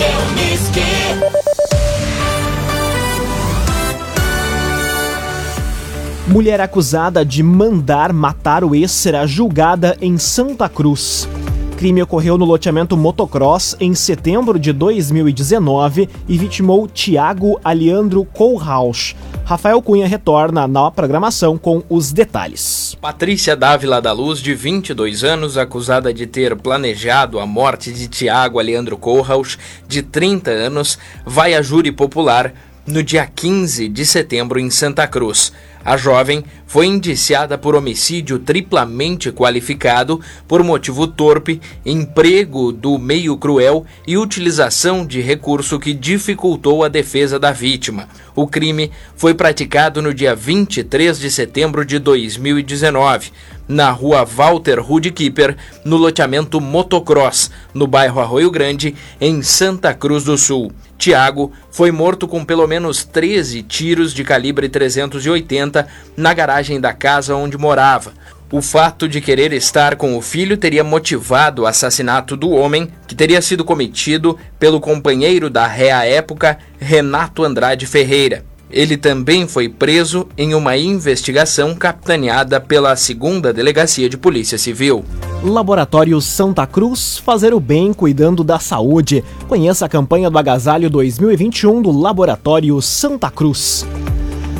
Mulher 6.31 6.61
acusada 6.61 7.25
de 7.25 7.43
mandar 7.43 8.13
matar 8.13 8.63
o 8.63 8.73
ex 8.73 8.89
será 8.89 9.27
julgada 9.27 9.97
em 9.99 10.17
Santa 10.17 10.69
Cruz. 10.69 11.27
crime 11.75 12.01
ocorreu 12.01 12.37
no 12.37 12.45
loteamento 12.45 12.95
Motocross 12.95 13.75
em 13.81 13.93
setembro 13.93 14.57
de 14.57 14.71
2019 14.71 16.07
e 16.29 16.37
vitimou 16.37 16.87
Tiago 16.87 17.59
Aliandro 17.61 18.23
Kohlhaus. 18.23 19.13
Rafael 19.43 19.81
Cunha 19.81 20.07
retorna 20.07 20.69
na 20.69 20.89
programação 20.89 21.57
com 21.57 21.83
os 21.89 22.13
detalhes. 22.13 22.95
Patrícia 23.01 23.53
Dávila 23.53 24.01
da 24.01 24.13
Luz, 24.13 24.39
de 24.39 24.53
22 24.55 25.25
anos, 25.25 25.57
acusada 25.57 26.13
de 26.13 26.25
ter 26.25 26.55
planejado 26.55 27.41
a 27.41 27.45
morte 27.45 27.91
de 27.91 28.07
Tiago 28.07 28.57
Aliandro 28.57 28.95
Kohlhaus, 28.95 29.57
de 29.85 30.01
30 30.01 30.49
anos, 30.49 30.97
vai 31.25 31.55
a 31.55 31.61
júri 31.61 31.91
popular 31.91 32.53
no 32.91 33.01
dia 33.01 33.25
15 33.25 33.87
de 33.87 34.05
setembro 34.05 34.59
em 34.59 34.69
Santa 34.69 35.07
Cruz. 35.07 35.53
A 35.83 35.97
jovem 35.97 36.43
foi 36.67 36.85
indiciada 36.85 37.57
por 37.57 37.73
homicídio 37.73 38.37
triplamente 38.37 39.31
qualificado 39.31 40.21
por 40.47 40.63
motivo 40.63 41.07
torpe, 41.07 41.59
emprego 41.83 42.71
do 42.71 42.99
meio 42.99 43.35
cruel 43.35 43.85
e 44.05 44.15
utilização 44.15 45.05
de 45.05 45.21
recurso 45.21 45.79
que 45.79 45.93
dificultou 45.93 46.83
a 46.83 46.87
defesa 46.87 47.39
da 47.39 47.51
vítima. 47.51 48.07
O 48.35 48.45
crime 48.45 48.91
foi 49.15 49.33
praticado 49.33 50.01
no 50.01 50.13
dia 50.13 50.35
23 50.35 51.19
de 51.19 51.31
setembro 51.31 51.83
de 51.83 51.97
2019, 51.97 53.31
na 53.71 53.89
rua 53.89 54.25
Walter 54.25 54.79
Rudkeeper, 54.79 55.55
no 55.85 55.95
loteamento 55.95 56.59
Motocross, 56.59 57.49
no 57.73 57.87
bairro 57.87 58.19
Arroio 58.19 58.51
Grande, 58.51 58.93
em 59.19 59.41
Santa 59.41 59.93
Cruz 59.93 60.25
do 60.25 60.37
Sul. 60.37 60.71
Tiago 60.97 61.51
foi 61.71 61.89
morto 61.89 62.27
com 62.27 62.43
pelo 62.43 62.67
menos 62.67 63.03
13 63.05 63.63
tiros 63.63 64.13
de 64.13 64.23
calibre 64.23 64.67
380 64.67 65.87
na 66.17 66.33
garagem 66.33 66.79
da 66.79 66.93
casa 66.93 67.33
onde 67.35 67.57
morava. 67.57 68.13
O 68.51 68.61
fato 68.61 69.07
de 69.07 69.21
querer 69.21 69.53
estar 69.53 69.95
com 69.95 70.17
o 70.17 70.21
filho 70.21 70.57
teria 70.57 70.83
motivado 70.83 71.61
o 71.61 71.65
assassinato 71.65 72.35
do 72.35 72.49
homem, 72.49 72.91
que 73.07 73.15
teria 73.15 73.41
sido 73.41 73.63
cometido 73.63 74.37
pelo 74.59 74.81
companheiro 74.81 75.49
da 75.49 75.65
ré 75.65 75.91
à 75.91 76.05
época, 76.05 76.59
Renato 76.77 77.45
Andrade 77.45 77.87
Ferreira. 77.87 78.50
Ele 78.71 78.95
também 78.95 79.47
foi 79.47 79.67
preso 79.67 80.27
em 80.37 80.53
uma 80.53 80.77
investigação 80.77 81.75
capitaneada 81.75 82.59
pela 82.59 82.95
segunda 82.95 83.51
Delegacia 83.51 84.07
de 84.07 84.17
Polícia 84.17 84.57
Civil. 84.57 85.03
Laboratório 85.43 86.21
Santa 86.21 86.65
Cruz, 86.65 87.17
fazer 87.17 87.53
o 87.53 87.59
bem 87.59 87.91
cuidando 87.91 88.45
da 88.45 88.59
saúde. 88.59 89.23
Conheça 89.49 89.85
a 89.85 89.89
campanha 89.89 90.29
do 90.29 90.37
Agasalho 90.37 90.89
2021 90.89 91.81
do 91.81 91.91
Laboratório 91.91 92.81
Santa 92.81 93.29
Cruz. 93.29 93.85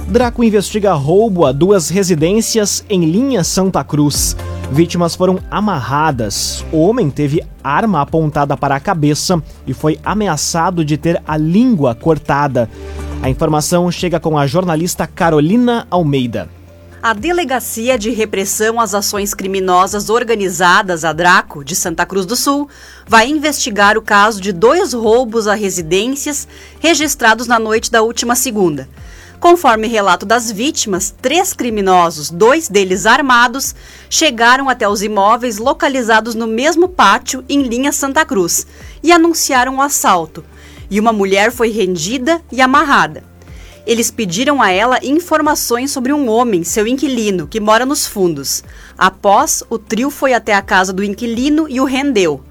Draco 0.09 0.43
investiga 0.43 0.91
roubo 0.91 1.45
a 1.45 1.53
duas 1.53 1.89
residências 1.89 2.83
em 2.89 3.05
linha 3.05 3.45
Santa 3.45 3.81
Cruz. 3.81 4.35
Vítimas 4.69 5.15
foram 5.15 5.39
amarradas. 5.49 6.65
O 6.69 6.81
homem 6.81 7.09
teve 7.09 7.41
arma 7.63 8.01
apontada 8.01 8.57
para 8.57 8.75
a 8.75 8.79
cabeça 8.79 9.41
e 9.65 9.73
foi 9.73 9.97
ameaçado 10.03 10.83
de 10.83 10.97
ter 10.97 11.21
a 11.25 11.37
língua 11.37 11.95
cortada. 11.95 12.69
A 13.23 13.29
informação 13.29 13.91
chega 13.91 14.19
com 14.19 14.35
a 14.35 14.47
jornalista 14.47 15.05
Carolina 15.05 15.85
Almeida. 15.91 16.49
A 17.03 17.13
Delegacia 17.13 17.95
de 17.95 18.09
Repressão 18.09 18.79
às 18.79 18.95
Ações 18.95 19.35
Criminosas 19.35 20.09
Organizadas, 20.09 21.05
a 21.05 21.13
DRACO, 21.13 21.63
de 21.63 21.75
Santa 21.75 22.03
Cruz 22.03 22.25
do 22.25 22.35
Sul, 22.35 22.67
vai 23.07 23.27
investigar 23.29 23.95
o 23.95 24.01
caso 24.01 24.41
de 24.41 24.51
dois 24.51 24.93
roubos 24.93 25.47
a 25.47 25.53
residências 25.53 26.47
registrados 26.79 27.45
na 27.45 27.59
noite 27.59 27.91
da 27.91 28.01
última 28.01 28.35
segunda. 28.35 28.89
Conforme 29.39 29.87
relato 29.87 30.25
das 30.25 30.51
vítimas, 30.51 31.13
três 31.21 31.53
criminosos, 31.53 32.31
dois 32.31 32.67
deles 32.69 33.05
armados, 33.05 33.75
chegaram 34.09 34.67
até 34.67 34.89
os 34.89 35.03
imóveis 35.03 35.59
localizados 35.59 36.33
no 36.33 36.47
mesmo 36.47 36.87
pátio 36.87 37.45
em 37.47 37.61
linha 37.61 37.91
Santa 37.91 38.25
Cruz 38.25 38.65
e 39.03 39.11
anunciaram 39.11 39.77
o 39.77 39.81
assalto, 39.81 40.43
e 40.91 40.99
uma 40.99 41.13
mulher 41.13 41.53
foi 41.53 41.69
rendida 41.69 42.41
e 42.51 42.61
amarrada. 42.61 43.23
Eles 43.87 44.11
pediram 44.11 44.61
a 44.61 44.69
ela 44.69 44.99
informações 45.01 45.89
sobre 45.89 46.13
um 46.13 46.29
homem, 46.29 46.63
seu 46.63 46.85
inquilino, 46.85 47.47
que 47.47 47.59
mora 47.59 47.85
nos 47.85 48.05
fundos. 48.05 48.63
Após, 48.97 49.63
o 49.69 49.79
trio 49.79 50.11
foi 50.11 50.33
até 50.33 50.53
a 50.53 50.61
casa 50.61 50.93
do 50.93 51.03
inquilino 51.03 51.65
e 51.67 51.79
o 51.79 51.85
rendeu. 51.85 52.43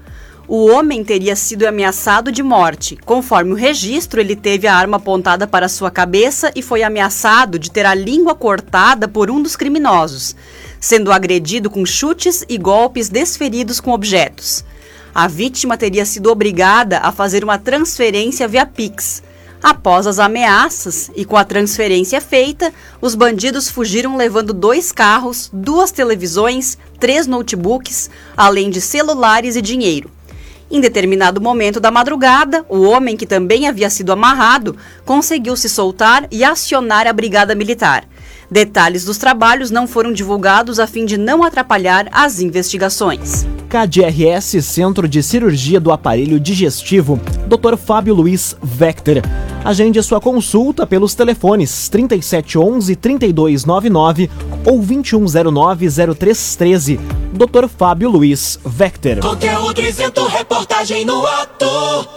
O 0.47 0.65
homem 0.69 1.01
teria 1.01 1.33
sido 1.33 1.65
ameaçado 1.65 2.29
de 2.29 2.43
morte. 2.43 2.97
Conforme 3.05 3.53
o 3.53 3.55
registro, 3.55 4.19
ele 4.19 4.35
teve 4.35 4.67
a 4.67 4.75
arma 4.75 4.97
apontada 4.97 5.47
para 5.47 5.69
sua 5.69 5.89
cabeça 5.89 6.51
e 6.53 6.61
foi 6.61 6.83
ameaçado 6.83 7.57
de 7.57 7.71
ter 7.71 7.85
a 7.85 7.95
língua 7.95 8.35
cortada 8.35 9.07
por 9.07 9.31
um 9.31 9.41
dos 9.41 9.55
criminosos, 9.55 10.35
sendo 10.77 11.13
agredido 11.13 11.69
com 11.69 11.85
chutes 11.85 12.43
e 12.49 12.57
golpes 12.57 13.07
desferidos 13.07 13.79
com 13.79 13.91
objetos 13.91 14.65
a 15.13 15.27
vítima 15.27 15.77
teria 15.77 16.05
sido 16.05 16.31
obrigada 16.31 16.99
a 16.99 17.11
fazer 17.11 17.43
uma 17.43 17.57
transferência 17.57 18.47
via 18.47 18.65
Pix. 18.65 19.21
Após 19.61 20.07
as 20.07 20.17
ameaças 20.17 21.11
e 21.15 21.23
com 21.23 21.37
a 21.37 21.43
transferência 21.43 22.19
feita, 22.19 22.73
os 22.99 23.13
bandidos 23.13 23.69
fugiram 23.69 24.17
levando 24.17 24.53
dois 24.53 24.91
carros, 24.91 25.51
duas 25.53 25.91
televisões, 25.91 26.77
três 26.99 27.27
notebooks, 27.27 28.09
além 28.35 28.71
de 28.71 28.81
celulares 28.81 29.55
e 29.55 29.61
dinheiro. 29.61 30.09
Em 30.71 30.79
determinado 30.79 31.41
momento 31.41 31.79
da 31.81 31.91
madrugada, 31.91 32.65
o 32.69 32.81
homem, 32.83 33.17
que 33.17 33.27
também 33.27 33.67
havia 33.67 33.89
sido 33.89 34.11
amarrado, 34.11 34.77
conseguiu 35.05 35.55
se 35.57 35.67
soltar 35.67 36.25
e 36.31 36.45
acionar 36.45 37.05
a 37.05 37.13
brigada 37.13 37.53
militar. 37.53 38.07
Detalhes 38.51 39.05
dos 39.05 39.17
trabalhos 39.17 39.71
não 39.71 39.87
foram 39.87 40.11
divulgados 40.11 40.77
a 40.77 40.85
fim 40.85 41.05
de 41.05 41.17
não 41.17 41.41
atrapalhar 41.41 42.09
as 42.11 42.41
investigações. 42.41 43.47
KDRS 43.69 44.61
Centro 44.61 45.07
de 45.07 45.23
Cirurgia 45.23 45.79
do 45.79 45.89
Aparelho 45.89 46.37
Digestivo, 46.37 47.17
Dr. 47.47 47.77
Fábio 47.77 48.13
Luiz 48.13 48.57
Vector. 48.61 49.21
Agende 49.63 50.03
sua 50.03 50.19
consulta 50.19 50.85
pelos 50.85 51.15
telefones 51.15 51.87
3711 51.87 52.93
3299 52.97 54.29
ou 54.65 54.81
2109 54.81 55.87
0313. 56.13 56.99
Dr. 57.31 57.69
Fábio 57.69 58.09
Luiz 58.09 58.59
Vector. 58.65 59.19
Conteúdo 59.19 59.79
isento, 59.79 60.25
reportagem 60.25 61.05
no 61.05 61.25
ato. 61.25 61.69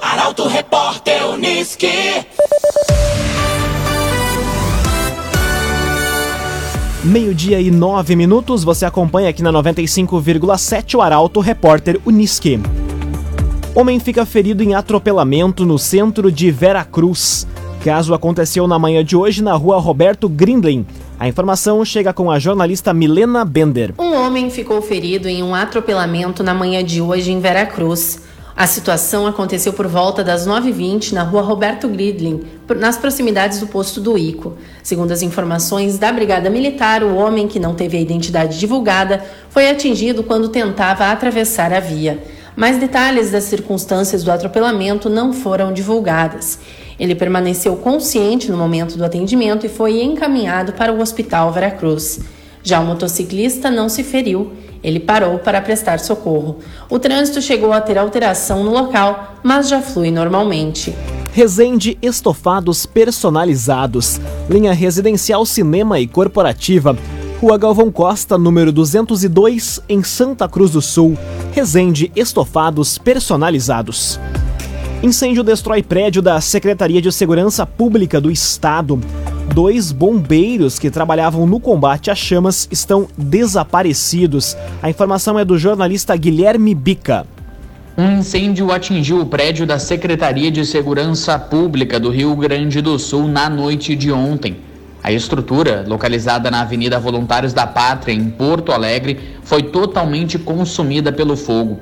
Arauto 0.02 0.48
Repórter 0.48 1.28
Uniski. 1.28 2.26
Meio-dia 7.04 7.60
e 7.60 7.70
nove 7.70 8.16
minutos, 8.16 8.64
você 8.64 8.86
acompanha 8.86 9.28
aqui 9.28 9.42
na 9.42 9.52
95,7 9.52 10.94
o 10.94 11.02
Arauto 11.02 11.38
Repórter 11.38 12.00
Uniski. 12.06 12.58
Homem 13.74 14.00
fica 14.00 14.24
ferido 14.24 14.62
em 14.62 14.74
atropelamento 14.74 15.66
no 15.66 15.78
centro 15.78 16.32
de 16.32 16.50
Veracruz. 16.50 17.46
Caso 17.84 18.14
aconteceu 18.14 18.66
na 18.66 18.78
manhã 18.78 19.04
de 19.04 19.14
hoje 19.14 19.42
na 19.42 19.52
rua 19.52 19.78
Roberto 19.78 20.30
Grindlin. 20.30 20.86
A 21.20 21.28
informação 21.28 21.84
chega 21.84 22.10
com 22.10 22.30
a 22.30 22.38
jornalista 22.38 22.94
Milena 22.94 23.44
Bender. 23.44 23.92
Um 23.98 24.14
homem 24.14 24.48
ficou 24.48 24.80
ferido 24.80 25.28
em 25.28 25.42
um 25.42 25.54
atropelamento 25.54 26.42
na 26.42 26.54
manhã 26.54 26.82
de 26.82 27.02
hoje 27.02 27.30
em 27.30 27.38
Veracruz. 27.38 28.22
A 28.56 28.68
situação 28.68 29.26
aconteceu 29.26 29.72
por 29.72 29.88
volta 29.88 30.22
das 30.22 30.46
9h20 30.46 31.10
na 31.10 31.24
rua 31.24 31.42
Roberto 31.42 31.88
Gridlin, 31.88 32.44
nas 32.76 32.96
proximidades 32.96 33.58
do 33.58 33.66
posto 33.66 34.00
do 34.00 34.16
ICO. 34.16 34.56
Segundo 34.80 35.10
as 35.10 35.22
informações 35.22 35.98
da 35.98 36.12
Brigada 36.12 36.48
Militar, 36.48 37.02
o 37.02 37.16
homem, 37.16 37.48
que 37.48 37.58
não 37.58 37.74
teve 37.74 37.96
a 37.96 38.00
identidade 38.00 38.56
divulgada, 38.56 39.24
foi 39.50 39.68
atingido 39.68 40.22
quando 40.22 40.48
tentava 40.48 41.06
atravessar 41.06 41.72
a 41.72 41.80
via. 41.80 42.22
Mais 42.54 42.78
detalhes 42.78 43.32
das 43.32 43.42
circunstâncias 43.42 44.22
do 44.22 44.30
atropelamento 44.30 45.10
não 45.10 45.32
foram 45.32 45.72
divulgadas. 45.72 46.60
Ele 46.96 47.16
permaneceu 47.16 47.74
consciente 47.74 48.52
no 48.52 48.56
momento 48.56 48.96
do 48.96 49.04
atendimento 49.04 49.66
e 49.66 49.68
foi 49.68 50.00
encaminhado 50.00 50.74
para 50.74 50.92
o 50.92 51.00
Hospital 51.00 51.50
Veracruz. 51.50 52.20
Já 52.62 52.78
o 52.78 52.86
motociclista 52.86 53.68
não 53.68 53.88
se 53.88 54.04
feriu 54.04 54.52
ele 54.84 55.00
parou 55.00 55.38
para 55.38 55.62
prestar 55.62 55.98
socorro. 55.98 56.58
O 56.90 56.98
trânsito 56.98 57.40
chegou 57.40 57.72
a 57.72 57.80
ter 57.80 57.96
alteração 57.96 58.62
no 58.62 58.70
local, 58.70 59.38
mas 59.42 59.68
já 59.68 59.80
flui 59.80 60.10
normalmente. 60.10 60.94
Resende 61.32 61.96
Estofados 62.02 62.84
Personalizados. 62.84 64.20
Linha 64.48 64.74
residencial, 64.74 65.46
cinema 65.46 65.98
e 65.98 66.06
corporativa. 66.06 66.96
Rua 67.40 67.56
Galvão 67.56 67.90
Costa, 67.90 68.36
número 68.36 68.70
202, 68.70 69.80
em 69.88 70.02
Santa 70.02 70.46
Cruz 70.48 70.70
do 70.72 70.82
Sul. 70.82 71.16
Resende 71.52 72.12
Estofados 72.14 72.98
Personalizados. 72.98 74.20
Incêndio 75.02 75.42
destrói 75.42 75.82
prédio 75.82 76.22
da 76.22 76.40
Secretaria 76.40 77.00
de 77.00 77.10
Segurança 77.10 77.66
Pública 77.66 78.20
do 78.20 78.30
Estado 78.30 79.00
dois 79.52 79.92
bombeiros 79.92 80.78
que 80.78 80.90
trabalhavam 80.90 81.46
no 81.46 81.60
combate 81.60 82.10
às 82.10 82.18
chamas 82.18 82.68
estão 82.70 83.06
desaparecidos. 83.16 84.56
A 84.82 84.88
informação 84.88 85.38
é 85.38 85.44
do 85.44 85.58
jornalista 85.58 86.16
Guilherme 86.16 86.74
Bica. 86.74 87.26
Um 87.96 88.18
incêndio 88.18 88.72
atingiu 88.72 89.20
o 89.20 89.26
prédio 89.26 89.66
da 89.66 89.78
Secretaria 89.78 90.50
de 90.50 90.66
Segurança 90.66 91.38
Pública 91.38 92.00
do 92.00 92.10
Rio 92.10 92.34
Grande 92.34 92.80
do 92.80 92.98
Sul 92.98 93.28
na 93.28 93.48
noite 93.48 93.94
de 93.94 94.10
ontem. 94.10 94.56
A 95.00 95.12
estrutura, 95.12 95.84
localizada 95.86 96.50
na 96.50 96.62
Avenida 96.62 96.98
Voluntários 96.98 97.52
da 97.52 97.66
Pátria, 97.66 98.14
em 98.14 98.30
Porto 98.30 98.72
Alegre, 98.72 99.36
foi 99.44 99.62
totalmente 99.62 100.38
consumida 100.38 101.12
pelo 101.12 101.36
fogo. 101.36 101.78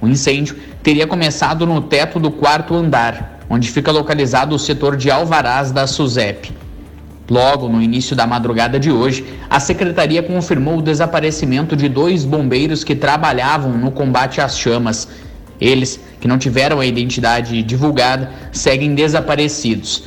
O 0.00 0.08
incêndio 0.08 0.56
teria 0.82 1.06
começado 1.06 1.66
no 1.66 1.82
teto 1.82 2.18
do 2.18 2.30
quarto 2.30 2.74
andar, 2.74 3.38
onde 3.48 3.70
fica 3.70 3.92
localizado 3.92 4.56
o 4.56 4.58
setor 4.58 4.96
de 4.96 5.10
alvarás 5.10 5.70
da 5.70 5.86
SUSEP. 5.86 6.63
Logo 7.28 7.68
no 7.68 7.80
início 7.80 8.14
da 8.14 8.26
madrugada 8.26 8.78
de 8.78 8.90
hoje, 8.90 9.24
a 9.48 9.58
secretaria 9.58 10.22
confirmou 10.22 10.78
o 10.78 10.82
desaparecimento 10.82 11.74
de 11.74 11.88
dois 11.88 12.24
bombeiros 12.24 12.84
que 12.84 12.94
trabalhavam 12.94 13.72
no 13.72 13.90
combate 13.90 14.42
às 14.42 14.58
chamas. 14.58 15.08
Eles, 15.58 15.98
que 16.20 16.28
não 16.28 16.36
tiveram 16.36 16.80
a 16.80 16.86
identidade 16.86 17.62
divulgada, 17.62 18.30
seguem 18.52 18.94
desaparecidos. 18.94 20.04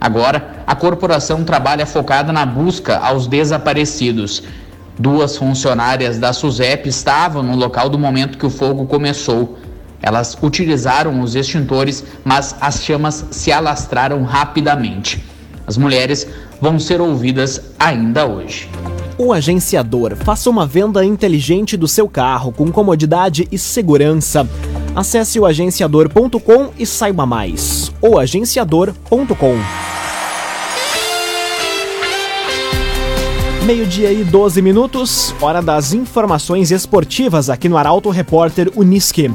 Agora, 0.00 0.64
a 0.66 0.74
corporação 0.74 1.44
trabalha 1.44 1.86
focada 1.86 2.32
na 2.32 2.44
busca 2.44 2.98
aos 2.98 3.28
desaparecidos. 3.28 4.42
Duas 4.98 5.36
funcionárias 5.36 6.18
da 6.18 6.32
SUSEP 6.32 6.88
estavam 6.88 7.42
no 7.42 7.54
local 7.54 7.88
do 7.88 7.98
momento 7.98 8.38
que 8.38 8.46
o 8.46 8.50
fogo 8.50 8.86
começou. 8.86 9.56
Elas 10.02 10.36
utilizaram 10.42 11.20
os 11.20 11.36
extintores, 11.36 12.04
mas 12.24 12.56
as 12.60 12.82
chamas 12.82 13.24
se 13.30 13.52
alastraram 13.52 14.24
rapidamente. 14.24 15.22
As 15.66 15.76
mulheres 15.76 16.28
vão 16.60 16.78
ser 16.78 17.00
ouvidas 17.00 17.60
ainda 17.78 18.26
hoje. 18.26 18.68
O 19.18 19.32
agenciador 19.32 20.14
faça 20.16 20.50
uma 20.50 20.66
venda 20.66 21.04
inteligente 21.04 21.76
do 21.76 21.88
seu 21.88 22.06
carro 22.08 22.52
com 22.52 22.70
comodidade 22.70 23.48
e 23.50 23.58
segurança. 23.58 24.46
Acesse 24.94 25.40
o 25.40 25.46
agenciador.com 25.46 26.70
e 26.78 26.84
saiba 26.84 27.24
mais. 27.24 27.90
O 28.00 28.18
agenciador.com. 28.18 29.56
Meio-dia 33.64 34.12
e 34.12 34.22
12 34.22 34.62
minutos, 34.62 35.34
hora 35.40 35.60
das 35.60 35.92
informações 35.92 36.70
esportivas 36.70 37.50
aqui 37.50 37.68
no 37.68 37.76
Arauto 37.76 38.10
Repórter 38.10 38.70
Uniski. 38.76 39.30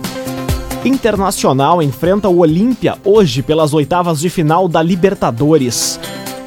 Internacional 0.85 1.81
enfrenta 1.81 2.29
o 2.29 2.39
Olímpia 2.39 2.97
hoje 3.03 3.41
pelas 3.41 3.73
oitavas 3.73 4.21
de 4.21 4.29
final 4.29 4.67
da 4.67 4.81
Libertadores. 4.81 5.99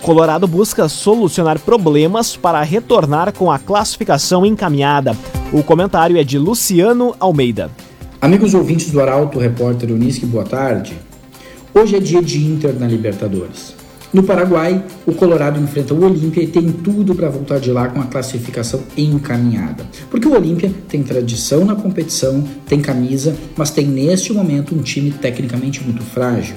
Colorado 0.05 0.47
busca 0.47 0.87
solucionar 0.87 1.59
problemas 1.59 2.37
para 2.37 2.61
retornar 2.63 3.33
com 3.33 3.51
a 3.51 3.59
classificação 3.59 4.45
encaminhada. 4.45 5.17
O 5.51 5.63
comentário 5.63 6.19
é 6.19 6.23
de 6.23 6.39
Luciano 6.39 7.17
Almeida. 7.19 7.71
Amigos 8.21 8.53
ouvintes 8.53 8.91
do 8.91 9.01
Arauto 9.01 9.39
Repórter 9.39 9.91
Unisque, 9.91 10.27
boa 10.27 10.45
tarde. 10.45 10.93
Hoje 11.73 11.97
é 11.97 12.01
dia 12.01 12.21
de 12.21 12.39
Inter 12.39 12.79
na 12.79 12.87
Libertadores. 12.87 13.75
No 14.13 14.23
Paraguai, 14.23 14.85
o 15.07 15.15
Colorado 15.15 15.59
enfrenta 15.59 15.95
o 15.95 16.05
Olímpia 16.05 16.43
e 16.43 16.49
tem 16.49 16.71
tudo 16.71 17.15
para 17.15 17.31
voltar 17.31 17.59
de 17.59 17.71
lá 17.71 17.89
com 17.89 17.99
a 18.03 18.05
classificação 18.05 18.83
encaminhada. 18.99 19.87
Porque 20.11 20.29
o 20.29 20.35
Olímpia 20.35 20.71
tem 20.87 21.03
tradição 21.03 21.65
na 21.65 21.75
competição, 21.75 22.45
tem 22.69 22.79
camisa, 22.79 23.35
mas 23.57 23.71
tem 23.71 23.87
neste 23.87 24.35
momento 24.35 24.75
um 24.75 24.83
time 24.83 25.11
tecnicamente 25.13 25.83
muito 25.83 26.03
frágil. 26.03 26.57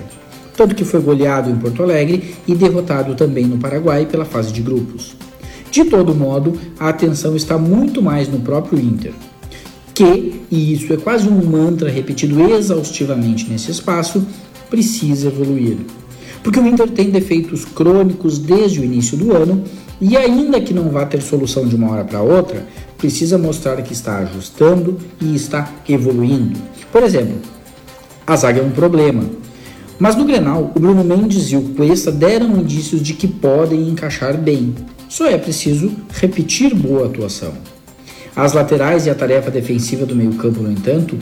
Tanto 0.58 0.76
que 0.76 0.84
foi 0.84 1.00
goleado 1.00 1.50
em 1.50 1.56
Porto 1.56 1.84
Alegre 1.84 2.36
e 2.48 2.56
derrotado 2.56 3.16
também 3.16 3.46
no 3.46 3.60
Paraguai 3.60 4.08
pela 4.08 4.26
fase 4.26 4.52
de 4.52 4.62
grupos. 4.62 5.16
De 5.70 5.86
todo 5.86 6.16
modo, 6.16 6.60
a 6.80 6.90
atenção 6.90 7.36
está 7.36 7.58
muito 7.58 8.02
mais 8.02 8.28
no 8.28 8.40
próprio 8.40 8.80
Inter, 8.80 9.14
que, 9.94 10.42
e 10.50 10.74
isso 10.74 10.92
é 10.92 10.98
quase 10.98 11.30
um 11.30 11.46
mantra 11.46 11.90
repetido 11.90 12.42
exaustivamente 12.52 13.48
nesse 13.48 13.70
espaço, 13.70 14.26
precisa 14.70 15.28
evoluir. 15.28 15.78
Porque 16.44 16.60
o 16.60 16.66
Inter 16.66 16.90
tem 16.90 17.10
defeitos 17.10 17.66
crônicos 17.66 18.40
desde 18.40 18.80
o 18.80 18.84
início 18.84 19.18
do 19.18 19.36
ano 19.36 19.64
e, 20.00 20.16
ainda 20.16 20.62
que 20.62 20.74
não 20.74 20.90
vá 20.90 21.06
ter 21.06 21.22
solução 21.22 21.68
de 21.68 21.76
uma 21.76 21.92
hora 21.92 22.06
para 22.06 22.22
outra, 22.22 22.66
precisa 22.98 23.38
mostrar 23.38 23.82
que 23.82 23.94
está 23.94 24.20
ajustando 24.20 24.98
e 25.22 25.36
está 25.36 25.72
evoluindo. 25.88 26.60
Por 26.92 27.04
exemplo, 27.04 27.36
a 28.26 28.36
zaga 28.36 28.62
é 28.62 28.64
um 28.64 28.72
problema. 28.72 29.24
Mas 30.00 30.16
no 30.16 30.26
Grenal, 30.26 30.72
o 30.76 30.80
Bruno 30.80 31.04
Mendes 31.04 31.52
e 31.52 31.56
o 31.56 31.62
Cuesta 31.62 32.12
deram 32.12 32.58
indícios 32.58 33.02
de 33.02 33.14
que 33.14 33.28
podem 33.28 33.88
encaixar 33.90 34.38
bem. 34.38 34.76
Só 35.10 35.28
é 35.28 35.38
preciso 35.38 35.92
repetir 36.10 36.76
boa 36.76 37.08
atuação. 37.08 37.54
As 38.36 38.54
laterais 38.54 39.06
e 39.06 39.10
a 39.10 39.16
tarefa 39.16 39.50
defensiva 39.50 40.06
do 40.06 40.16
meio-campo, 40.16 40.62
no 40.62 40.72
entanto, 40.72 41.18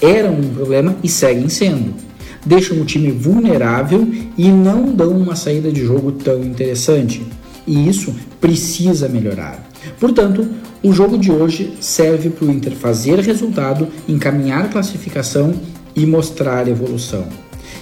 eram 0.00 0.34
um 0.34 0.54
problema 0.54 0.96
e 1.02 1.08
seguem 1.08 1.48
sendo 1.48 2.10
deixam 2.44 2.80
o 2.80 2.84
time 2.84 3.10
vulnerável 3.10 4.06
e 4.36 4.48
não 4.48 4.92
dão 4.92 5.10
uma 5.10 5.36
saída 5.36 5.70
de 5.70 5.84
jogo 5.84 6.12
tão 6.12 6.42
interessante. 6.42 7.24
E 7.66 7.88
isso 7.88 8.14
precisa 8.40 9.08
melhorar. 9.08 9.68
Portanto, 9.98 10.48
o 10.82 10.92
jogo 10.92 11.18
de 11.18 11.30
hoje 11.30 11.74
serve 11.80 12.30
para 12.30 12.46
o 12.46 12.50
Inter 12.50 12.74
fazer 12.74 13.18
resultado, 13.20 13.88
encaminhar 14.08 14.70
classificação 14.70 15.54
e 15.94 16.06
mostrar 16.06 16.68
evolução. 16.68 17.26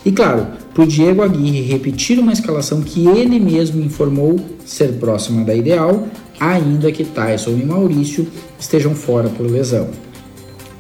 E 0.05 0.13
claro, 0.13 0.47
para 0.73 0.85
o 0.85 0.87
Diego 0.87 1.23
Aguirre 1.23 1.63
repetir 1.63 2.19
uma 2.19 2.33
escalação 2.33 2.81
que 2.81 3.07
ele 3.07 3.39
mesmo 3.41 3.83
informou 3.83 4.39
ser 4.65 4.93
próxima 4.95 5.45
da 5.45 5.55
ideal, 5.55 6.07
ainda 6.39 6.93
que 6.93 7.05
Tyson 7.05 7.51
e 7.51 7.65
Maurício 7.65 8.27
estejam 8.59 8.95
fora 8.95 9.29
por 9.29 9.47
lesão. 9.47 9.89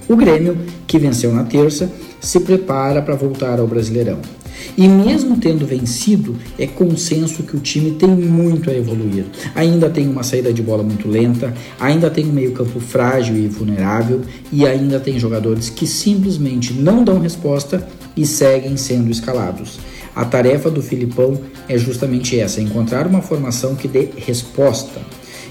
O 0.09 0.17
Grêmio, 0.17 0.57
que 0.87 0.99
venceu 0.99 1.33
na 1.33 1.45
terça, 1.45 1.91
se 2.21 2.41
prepara 2.41 3.03
para 3.03 3.15
voltar 3.15 3.59
ao 3.61 3.67
Brasileirão. 3.67 4.19
E 4.77 4.87
mesmo 4.89 5.37
tendo 5.37 5.67
vencido, 5.67 6.37
é 6.59 6.67
consenso 6.67 7.43
que 7.43 7.57
o 7.57 7.61
time 7.61 7.93
tem 7.93 8.09
muito 8.09 8.71
a 8.71 8.75
evoluir. 8.75 9.25
Ainda 9.55 9.91
tem 9.91 10.09
uma 10.09 10.23
saída 10.23 10.53
de 10.53 10.63
bola 10.63 10.83
muito 10.83 11.09
lenta, 11.09 11.55
ainda 11.79 12.11
tem 12.11 12.27
um 12.27 12.33
meio-campo 12.33 12.81
frágil 12.81 13.37
e 13.37 13.49
vulnerável, 13.49 14.23
e 14.53 14.67
ainda 14.67 15.01
tem 15.01 15.19
jogadores 15.19 15.69
que 15.71 15.87
simplesmente 15.87 16.73
não 16.73 17.05
dão 17.05 17.19
resposta 17.19 17.87
e 18.17 18.27
seguem 18.27 18.77
sendo 18.77 19.11
escalados. 19.11 19.79
A 20.15 20.25
tarefa 20.25 20.69
do 20.69 20.83
Filipão 20.83 21.41
é 21.69 21.79
justamente 21.79 22.39
essa: 22.39 22.61
encontrar 22.61 23.07
uma 23.07 23.23
formação 23.23 23.77
que 23.77 23.87
dê 23.87 24.09
resposta. 24.17 25.01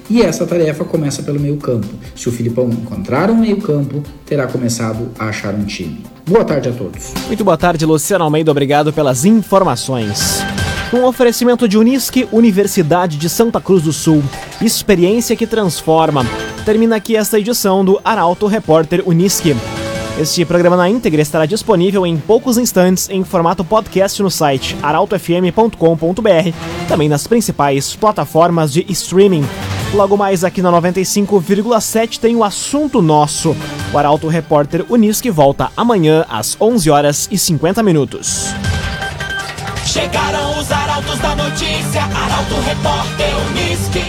E 0.09 0.21
essa 0.21 0.45
tarefa 0.45 0.85
começa 0.85 1.21
pelo 1.21 1.39
meio-campo. 1.39 1.87
Se 2.15 2.29
o 2.29 2.31
Filipão 2.31 2.69
encontrar 2.69 3.29
um 3.29 3.35
meio-campo, 3.35 4.01
terá 4.25 4.47
começado 4.47 5.09
a 5.19 5.25
achar 5.25 5.53
um 5.53 5.65
time. 5.65 6.01
Boa 6.25 6.45
tarde 6.45 6.69
a 6.69 6.71
todos. 6.71 7.13
Muito 7.27 7.43
boa 7.43 7.57
tarde, 7.57 7.85
Luciano 7.85 8.23
Almeida. 8.23 8.49
Obrigado 8.49 8.93
pelas 8.93 9.25
informações. 9.25 10.41
Um 10.93 11.03
oferecimento 11.03 11.67
de 11.67 11.77
Unisque, 11.77 12.27
Universidade 12.31 13.17
de 13.17 13.29
Santa 13.29 13.59
Cruz 13.59 13.83
do 13.83 13.91
Sul. 13.91 14.23
Experiência 14.61 15.35
que 15.35 15.45
transforma. 15.45 16.25
Termina 16.63 16.95
aqui 16.95 17.17
esta 17.17 17.37
edição 17.37 17.83
do 17.83 17.99
Arauto 18.03 18.47
Repórter 18.47 19.03
Unisque. 19.05 19.55
Este 20.19 20.43
programa 20.45 20.77
na 20.77 20.89
íntegra 20.89 21.21
estará 21.21 21.45
disponível 21.45 22.05
em 22.05 22.17
poucos 22.17 22.57
instantes 22.57 23.09
em 23.09 23.23
formato 23.23 23.63
podcast 23.63 24.23
no 24.23 24.31
site 24.31 24.75
arautofm.com.br, 24.81 26.87
também 26.87 27.07
nas 27.07 27.27
principais 27.27 27.95
plataformas 27.95 28.71
de 28.71 28.85
streaming. 28.89 29.45
Logo 29.97 30.15
mais 30.15 30.43
aqui 30.43 30.62
na 30.62 30.71
95,7 30.73 32.19
tem 32.19 32.36
o 32.36 32.43
assunto 32.43 33.01
nosso. 33.01 33.57
O 33.91 33.97
Arauto 33.97 34.27
Repórter 34.27 34.86
Unisque 34.88 35.31
volta 35.31 35.71
amanhã 35.75 36.23
às 36.29 36.55
11 36.62 36.88
horas 36.91 37.27
e 37.31 37.38
50 37.38 37.81
minutos. 37.81 38.53
Chegaram 39.88 40.60
os 40.60 40.71
arautos 40.71 41.17
da 41.17 41.36
notícia, 41.36 42.03
Arauto 42.03 42.62
Repórter 42.63 43.31
Unisque. 43.49 44.07